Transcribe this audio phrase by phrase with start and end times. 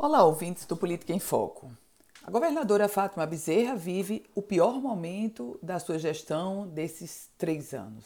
[0.00, 1.72] Olá, ouvintes do Política em Foco.
[2.22, 8.04] A governadora Fátima Bezerra vive o pior momento da sua gestão desses três anos,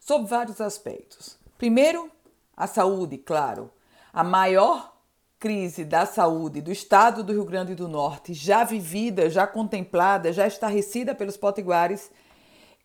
[0.00, 1.36] sob vários aspectos.
[1.58, 2.10] Primeiro,
[2.56, 3.70] a saúde, claro.
[4.10, 4.96] A maior
[5.38, 10.46] crise da saúde do estado do Rio Grande do Norte, já vivida, já contemplada, já
[10.46, 12.10] estarrecida pelos potiguares,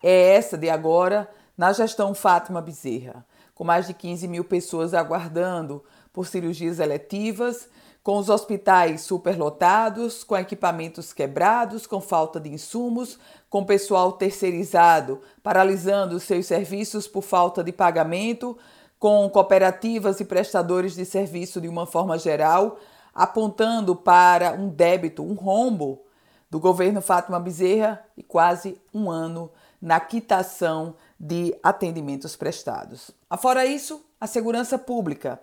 [0.04, 5.82] é essa de agora na gestão Fátima Bezerra, com mais de 15 mil pessoas aguardando
[6.12, 7.70] por cirurgias eletivas
[8.10, 13.20] com os hospitais superlotados, com equipamentos quebrados, com falta de insumos,
[13.52, 18.58] com pessoal terceirizado paralisando seus serviços por falta de pagamento,
[18.98, 22.80] com cooperativas e prestadores de serviço de uma forma geral
[23.14, 26.02] apontando para um débito, um rombo
[26.50, 33.12] do governo Fátima Bezerra e quase um ano na quitação de atendimentos prestados.
[33.30, 35.40] Afora isso, a segurança pública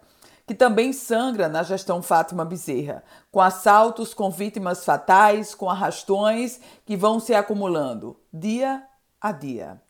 [0.47, 6.97] que também sangra na gestão Fátima Bezerra, com assaltos com vítimas fatais, com arrastões que
[6.97, 8.87] vão se acumulando dia
[9.21, 9.83] a dia.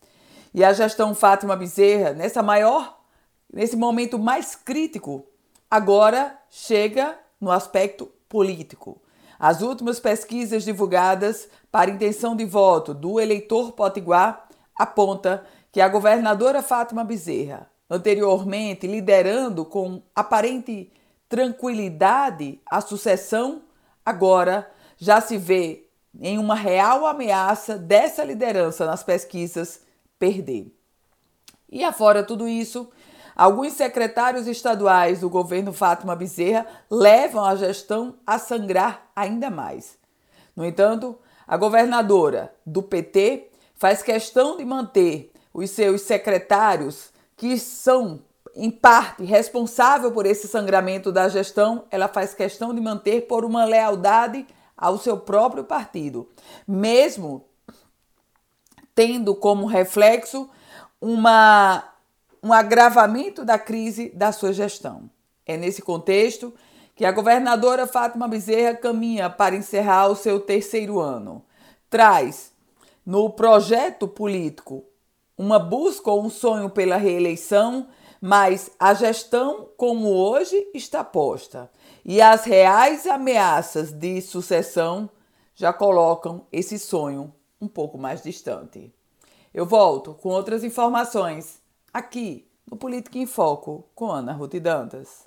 [0.55, 2.98] E a gestão Fátima Bezerra, nessa maior,
[3.53, 5.27] nesse momento mais crítico,
[5.70, 9.03] agora chega no aspecto político.
[9.38, 16.62] As últimas pesquisas divulgadas para intenção de voto do eleitor potiguar aponta que a governadora
[16.62, 20.92] Fátima Bezerra anteriormente liderando com aparente
[21.29, 23.62] tranquilidade a sucessão,
[24.05, 25.87] agora já se vê
[26.20, 29.83] em uma real ameaça dessa liderança nas pesquisas
[30.19, 30.73] perder.
[31.70, 32.89] E afora tudo isso,
[33.34, 39.98] alguns secretários estaduais do governo Fátima Bezerra levam a gestão a sangrar ainda mais.
[40.55, 48.23] No entanto, a governadora do PT faz questão de manter os seus secretários que são,
[48.55, 53.65] em parte, responsável por esse sangramento da gestão, ela faz questão de manter por uma
[53.65, 56.28] lealdade ao seu próprio partido,
[56.67, 57.45] mesmo
[58.95, 60.48] tendo como reflexo
[61.00, 61.84] uma,
[62.43, 65.10] um agravamento da crise da sua gestão.
[65.44, 66.53] É nesse contexto
[66.94, 71.44] que a governadora Fátima Bezerra caminha para encerrar o seu terceiro ano.
[71.91, 72.53] Traz
[73.05, 74.83] no projeto político
[75.36, 77.88] uma busca ou um sonho pela reeleição,
[78.20, 81.70] mas a gestão como hoje está posta
[82.04, 85.10] e as reais ameaças de sucessão
[85.54, 88.92] já colocam esse sonho um pouco mais distante.
[89.52, 91.60] Eu volto com outras informações
[91.92, 95.26] aqui no Política em Foco com Ana Ruth Dantas.